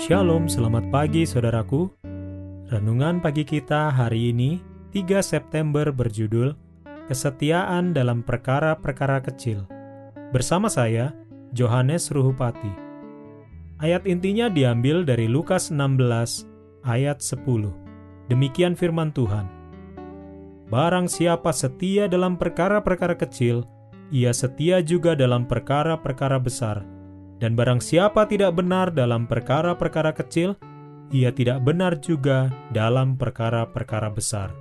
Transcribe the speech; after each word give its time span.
Shalom, 0.00 0.48
selamat 0.48 0.88
pagi 0.88 1.28
saudaraku. 1.28 1.92
Renungan 2.72 3.20
pagi 3.20 3.44
kita 3.44 3.92
hari 3.92 4.32
ini, 4.32 4.56
3 4.96 5.20
September 5.20 5.92
berjudul 5.92 6.56
Kesetiaan 7.04 7.92
dalam 7.92 8.24
Perkara-Perkara 8.24 9.20
Kecil. 9.20 9.68
Bersama 10.32 10.72
saya, 10.72 11.12
Johannes 11.52 12.08
Ruhupati. 12.08 12.72
Ayat 13.76 14.08
intinya 14.08 14.48
diambil 14.48 15.04
dari 15.04 15.28
Lukas 15.28 15.68
16 15.68 16.48
ayat 16.80 17.20
10. 17.20 17.68
Demikian 18.32 18.72
firman 18.72 19.12
Tuhan. 19.12 19.52
Barang 20.72 21.12
siapa 21.12 21.52
setia 21.52 22.08
dalam 22.08 22.40
perkara-perkara 22.40 23.20
kecil, 23.20 23.68
ia 24.08 24.32
setia 24.32 24.80
juga 24.80 25.12
dalam 25.12 25.44
perkara-perkara 25.44 26.40
besar 26.40 26.88
dan 27.40 27.56
barang 27.56 27.80
siapa 27.80 28.28
tidak 28.28 28.60
benar 28.60 28.92
dalam 28.92 29.24
perkara-perkara 29.24 30.12
kecil, 30.12 30.54
ia 31.10 31.32
tidak 31.32 31.64
benar 31.64 31.98
juga 31.98 32.52
dalam 32.70 33.16
perkara-perkara 33.16 34.12
besar. 34.12 34.52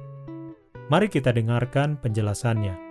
Mari 0.89 1.11
kita 1.11 1.29
dengarkan 1.29 1.99
penjelasannya. 2.01 2.89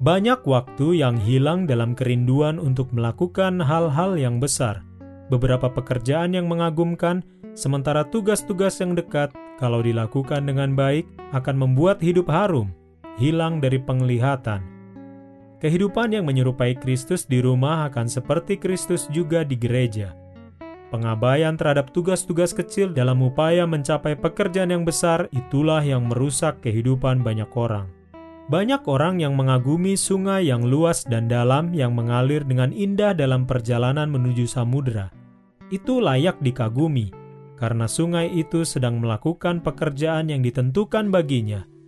Banyak 0.00 0.44
waktu 0.44 1.00
yang 1.00 1.16
hilang 1.22 1.64
dalam 1.64 1.94
kerinduan 1.94 2.58
untuk 2.60 2.90
melakukan 2.92 3.62
hal-hal 3.62 4.16
yang 4.18 4.40
besar, 4.40 4.84
beberapa 5.32 5.70
pekerjaan 5.70 6.34
yang 6.34 6.48
mengagumkan, 6.48 7.22
sementara 7.52 8.04
tugas-tugas 8.08 8.80
yang 8.80 8.96
dekat, 8.96 9.32
kalau 9.60 9.84
dilakukan 9.84 10.48
dengan 10.48 10.72
baik, 10.72 11.04
akan 11.36 11.56
membuat 11.56 12.00
hidup 12.00 12.32
harum, 12.32 12.72
hilang 13.20 13.60
dari 13.60 13.76
penglihatan, 13.76 14.79
Kehidupan 15.60 16.16
yang 16.16 16.24
menyerupai 16.24 16.72
Kristus 16.72 17.28
di 17.28 17.44
rumah 17.44 17.84
akan 17.92 18.08
seperti 18.08 18.56
Kristus 18.56 19.04
juga 19.12 19.44
di 19.44 19.60
gereja. 19.60 20.16
Pengabaian 20.88 21.52
terhadap 21.52 21.92
tugas-tugas 21.92 22.56
kecil 22.56 22.96
dalam 22.96 23.20
upaya 23.20 23.68
mencapai 23.68 24.16
pekerjaan 24.16 24.72
yang 24.72 24.88
besar 24.88 25.28
itulah 25.36 25.84
yang 25.84 26.08
merusak 26.08 26.64
kehidupan 26.64 27.20
banyak 27.20 27.52
orang. 27.52 27.92
Banyak 28.48 28.88
orang 28.88 29.20
yang 29.20 29.36
mengagumi 29.36 30.00
sungai 30.00 30.48
yang 30.48 30.64
luas 30.64 31.04
dan 31.04 31.28
dalam 31.28 31.76
yang 31.76 31.92
mengalir 31.92 32.40
dengan 32.40 32.72
indah 32.72 33.12
dalam 33.12 33.44
perjalanan 33.44 34.08
menuju 34.08 34.48
samudera. 34.48 35.12
Itu 35.68 36.00
layak 36.00 36.40
dikagumi, 36.40 37.12
karena 37.60 37.84
sungai 37.84 38.32
itu 38.32 38.64
sedang 38.64 38.96
melakukan 38.96 39.60
pekerjaan 39.60 40.32
yang 40.32 40.40
ditentukan 40.40 41.12
baginya– 41.12 41.68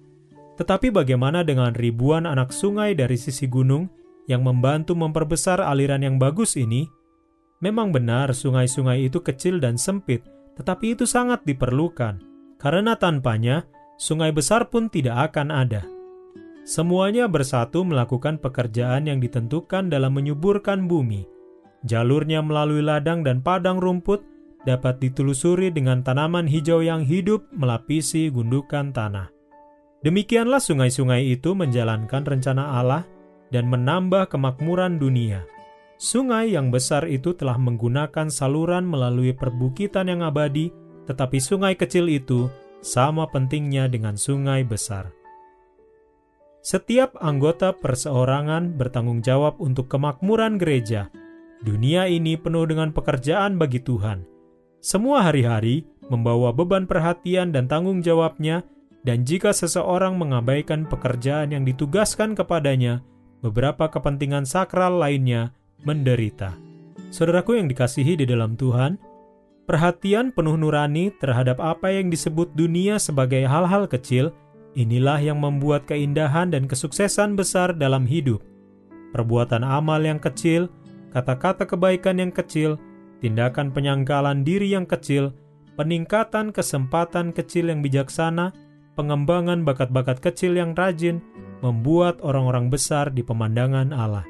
tetapi 0.63 0.95
bagaimana 0.95 1.43
dengan 1.43 1.75
ribuan 1.75 2.23
anak 2.23 2.55
sungai 2.55 2.95
dari 2.95 3.19
sisi 3.19 3.51
gunung 3.51 3.91
yang 4.31 4.47
membantu 4.47 4.95
memperbesar 4.95 5.59
aliran 5.59 6.07
yang 6.07 6.23
bagus 6.23 6.55
ini? 6.55 6.87
Memang 7.59 7.91
benar 7.91 8.31
sungai-sungai 8.31 9.11
itu 9.11 9.19
kecil 9.19 9.59
dan 9.59 9.75
sempit, 9.75 10.23
tetapi 10.55 10.95
itu 10.95 11.03
sangat 11.03 11.43
diperlukan. 11.43 12.23
Karena 12.63 12.95
tanpanya, 12.95 13.67
sungai 13.99 14.31
besar 14.31 14.71
pun 14.71 14.87
tidak 14.87 15.35
akan 15.35 15.51
ada. 15.51 15.83
Semuanya 16.63 17.27
bersatu 17.27 17.83
melakukan 17.83 18.39
pekerjaan 18.39 19.11
yang 19.11 19.19
ditentukan 19.19 19.91
dalam 19.91 20.15
menyuburkan 20.15 20.87
bumi. 20.87 21.27
Jalurnya 21.83 22.39
melalui 22.39 22.87
ladang 22.87 23.27
dan 23.27 23.43
padang 23.43 23.83
rumput 23.83 24.23
dapat 24.63 25.03
ditelusuri 25.03 25.75
dengan 25.75 26.07
tanaman 26.07 26.47
hijau 26.47 26.87
yang 26.87 27.03
hidup 27.03 27.51
melapisi 27.51 28.31
gundukan 28.31 28.95
tanah. 28.95 29.42
Demikianlah 30.03 30.59
sungai-sungai 30.59 31.31
itu 31.31 31.55
menjalankan 31.55 32.27
rencana 32.27 32.75
Allah 32.79 33.07
dan 33.55 33.71
menambah 33.71 34.27
kemakmuran 34.27 34.99
dunia. 34.99 35.47
Sungai 35.95 36.59
yang 36.59 36.75
besar 36.75 37.07
itu 37.07 37.31
telah 37.39 37.55
menggunakan 37.55 38.27
saluran 38.27 38.83
melalui 38.83 39.31
perbukitan 39.31 40.11
yang 40.11 40.27
abadi, 40.27 40.75
tetapi 41.07 41.39
sungai 41.39 41.79
kecil 41.79 42.11
itu 42.11 42.51
sama 42.83 43.31
pentingnya 43.31 43.87
dengan 43.87 44.19
sungai 44.19 44.67
besar. 44.67 45.15
Setiap 46.63 47.15
anggota 47.23 47.71
perseorangan 47.71 48.75
bertanggung 48.75 49.23
jawab 49.23 49.63
untuk 49.63 49.87
kemakmuran 49.87 50.59
gereja. 50.59 51.11
Dunia 51.63 52.11
ini 52.11 52.35
penuh 52.35 52.67
dengan 52.67 52.91
pekerjaan 52.91 53.55
bagi 53.55 53.79
Tuhan. 53.79 54.27
Semua 54.83 55.23
hari-hari 55.31 55.87
membawa 56.11 56.51
beban 56.51 56.91
perhatian 56.91 57.55
dan 57.55 57.71
tanggung 57.71 58.03
jawabnya 58.03 58.67
dan 59.03 59.27
jika 59.27 59.51
seseorang 59.51 60.15
mengabaikan 60.15 60.87
pekerjaan 60.87 61.51
yang 61.51 61.67
ditugaskan 61.67 62.39
kepadanya, 62.39 63.03
beberapa 63.43 63.91
kepentingan 63.91 64.47
sakral 64.47 65.03
lainnya 65.03 65.51
menderita. 65.83 66.55
Saudaraku 67.11 67.59
yang 67.59 67.67
dikasihi 67.67 68.23
di 68.23 68.25
dalam 68.25 68.55
Tuhan, 68.55 68.97
perhatian 69.67 70.31
penuh 70.31 70.55
nurani 70.55 71.11
terhadap 71.19 71.59
apa 71.59 71.91
yang 71.91 72.09
disebut 72.09 72.55
dunia 72.55 73.03
sebagai 73.03 73.43
hal-hal 73.45 73.91
kecil, 73.91 74.31
inilah 74.79 75.19
yang 75.19 75.43
membuat 75.43 75.85
keindahan 75.85 76.55
dan 76.55 76.71
kesuksesan 76.71 77.35
besar 77.35 77.75
dalam 77.75 78.07
hidup. 78.07 78.41
Perbuatan 79.13 79.67
amal 79.67 80.01
yang 80.01 80.23
kecil, 80.23 80.71
kata-kata 81.13 81.69
kebaikan 81.69 82.23
yang 82.23 82.33
kecil, 82.33 82.81
tindakan 83.21 83.75
penyangkalan 83.75 84.47
diri 84.47 84.73
yang 84.73 84.89
kecil, 84.89 85.37
peningkatan 85.77 86.55
kesempatan 86.55 87.35
kecil 87.35 87.69
yang 87.69 87.85
bijaksana, 87.85 88.55
pengembangan 88.95 89.65
bakat-bakat 89.65 90.21
kecil 90.21 90.57
yang 90.57 90.77
rajin 90.77 91.25
membuat 91.65 92.21
orang-orang 92.21 92.69
besar 92.69 93.09
di 93.13 93.25
pemandangan 93.25 93.95
Allah. 93.95 94.27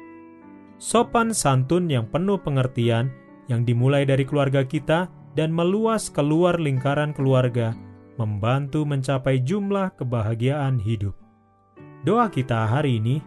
Sopan 0.77 1.31
santun 1.31 1.87
yang 1.87 2.07
penuh 2.07 2.39
pengertian 2.39 3.11
yang 3.51 3.67
dimulai 3.67 4.07
dari 4.07 4.23
keluarga 4.23 4.63
kita 4.63 5.11
dan 5.33 5.49
meluas 5.51 6.07
keluar 6.13 6.59
lingkaran 6.59 7.11
keluarga 7.11 7.73
membantu 8.15 8.85
mencapai 8.85 9.41
jumlah 9.41 9.97
kebahagiaan 9.97 10.77
hidup. 10.77 11.17
Doa 12.05 12.29
kita 12.29 12.67
hari 12.69 13.01
ini, 13.01 13.17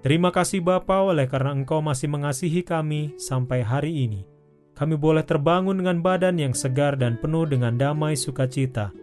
Terima 0.00 0.32
kasih 0.32 0.64
Bapa 0.64 1.04
oleh 1.04 1.28
karena 1.28 1.52
Engkau 1.52 1.84
masih 1.84 2.08
mengasihi 2.08 2.64
kami 2.64 3.12
sampai 3.20 3.60
hari 3.60 4.08
ini. 4.08 4.24
Kami 4.72 4.96
boleh 4.96 5.20
terbangun 5.20 5.76
dengan 5.76 6.00
badan 6.00 6.40
yang 6.40 6.56
segar 6.56 6.96
dan 6.96 7.20
penuh 7.20 7.44
dengan 7.44 7.76
damai 7.76 8.16
sukacita 8.16 8.96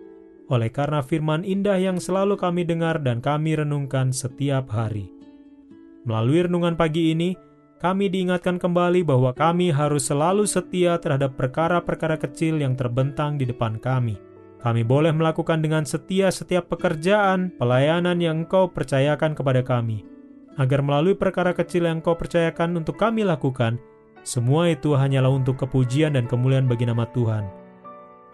oleh 0.48 0.72
karena 0.72 1.04
firman 1.04 1.44
indah 1.44 1.76
yang 1.76 2.00
selalu 2.00 2.40
kami 2.40 2.64
dengar 2.64 3.04
dan 3.04 3.20
kami 3.20 3.60
renungkan 3.60 4.16
setiap 4.16 4.72
hari. 4.72 5.12
Melalui 6.08 6.48
renungan 6.48 6.80
pagi 6.80 7.12
ini, 7.12 7.36
kami 7.78 8.10
diingatkan 8.10 8.58
kembali 8.58 9.06
bahwa 9.06 9.36
kami 9.36 9.70
harus 9.70 10.10
selalu 10.10 10.48
setia 10.48 10.98
terhadap 10.98 11.36
perkara-perkara 11.38 12.18
kecil 12.18 12.58
yang 12.64 12.74
terbentang 12.74 13.36
di 13.36 13.46
depan 13.46 13.78
kami. 13.78 14.18
Kami 14.58 14.82
boleh 14.82 15.14
melakukan 15.14 15.62
dengan 15.62 15.86
setia 15.86 16.34
setiap 16.34 16.74
pekerjaan, 16.74 17.54
pelayanan 17.60 18.18
yang 18.18 18.48
Engkau 18.48 18.74
percayakan 18.74 19.38
kepada 19.38 19.62
kami, 19.62 20.02
agar 20.58 20.82
melalui 20.82 21.14
perkara 21.14 21.54
kecil 21.54 21.86
yang 21.86 22.02
Engkau 22.02 22.18
percayakan 22.18 22.82
untuk 22.82 22.98
kami 22.98 23.22
lakukan, 23.22 23.78
semua 24.26 24.74
itu 24.74 24.98
hanyalah 24.98 25.30
untuk 25.30 25.62
kepujian 25.62 26.18
dan 26.18 26.26
kemuliaan 26.26 26.66
bagi 26.66 26.90
nama 26.90 27.06
Tuhan. 27.14 27.67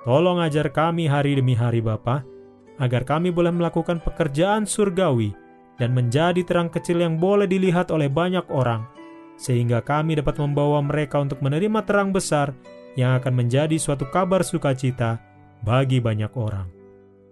Tolong 0.04 0.44
ajar 0.44 0.68
kami 0.68 1.08
hari 1.08 1.40
demi 1.40 1.56
hari 1.56 1.80
Bapa, 1.80 2.28
agar 2.76 3.08
kami 3.08 3.32
boleh 3.32 3.56
melakukan 3.56 4.04
pekerjaan 4.04 4.68
surgawi 4.68 5.32
dan 5.80 5.96
menjadi 5.96 6.44
terang 6.44 6.68
kecil 6.68 7.00
yang 7.00 7.16
boleh 7.16 7.48
dilihat 7.48 7.88
oleh 7.88 8.12
banyak 8.12 8.44
orang, 8.52 8.84
sehingga 9.40 9.80
kami 9.80 10.20
dapat 10.20 10.36
membawa 10.44 10.84
mereka 10.84 11.24
untuk 11.24 11.40
menerima 11.40 11.88
terang 11.88 12.12
besar 12.12 12.52
yang 13.00 13.16
akan 13.16 13.32
menjadi 13.32 13.80
suatu 13.80 14.04
kabar 14.12 14.44
sukacita 14.44 15.24
bagi 15.64 16.04
banyak 16.04 16.36
orang. 16.36 16.68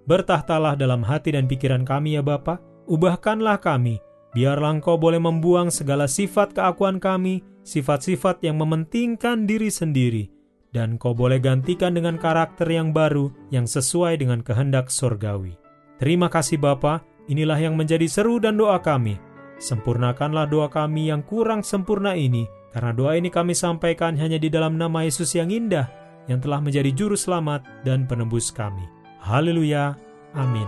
Bertahtalah 0.07 0.79
dalam 0.79 1.03
hati 1.03 1.35
dan 1.35 1.51
pikiran 1.51 1.83
kami 1.83 2.15
ya 2.15 2.23
Bapa, 2.23 2.57
ubahkanlah 2.87 3.59
kami, 3.59 3.99
biarlah 4.31 4.79
Engkau 4.79 4.95
boleh 4.95 5.19
membuang 5.19 5.67
segala 5.67 6.07
sifat 6.07 6.55
keakuan 6.55 7.03
kami, 7.03 7.43
sifat-sifat 7.67 8.41
yang 8.47 8.57
mementingkan 8.57 9.45
diri 9.45 9.69
sendiri, 9.69 10.31
dan 10.71 10.95
kau 10.95 11.11
boleh 11.11 11.39
gantikan 11.39 11.95
dengan 11.95 12.15
karakter 12.15 12.67
yang 12.67 12.95
baru 12.95 13.31
yang 13.51 13.67
sesuai 13.67 14.19
dengan 14.19 14.39
kehendak 14.43 14.87
sorgawi. 14.87 15.55
Terima 15.99 16.31
kasih 16.31 16.57
Bapa, 16.57 17.03
inilah 17.27 17.59
yang 17.59 17.77
menjadi 17.77 18.07
seru 18.09 18.41
dan 18.41 18.57
doa 18.57 18.79
kami. 18.81 19.19
Sempurnakanlah 19.61 20.49
doa 20.49 20.71
kami 20.71 21.13
yang 21.13 21.21
kurang 21.21 21.61
sempurna 21.61 22.17
ini, 22.17 22.49
Karena 22.71 22.95
doa 22.95 23.19
ini 23.19 23.27
kami 23.27 23.51
sampaikan 23.51 24.15
hanya 24.15 24.39
di 24.39 24.47
dalam 24.47 24.79
nama 24.79 25.03
Yesus 25.03 25.35
yang 25.35 25.51
indah, 25.51 25.91
yang 26.31 26.39
telah 26.39 26.63
menjadi 26.63 26.87
juru 26.95 27.19
selamat 27.19 27.83
dan 27.83 28.07
penebus 28.07 28.47
kami. 28.47 28.87
Haleluya. 29.19 29.99
Amin. 30.31 30.67